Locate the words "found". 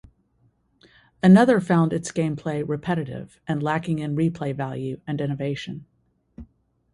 1.61-1.93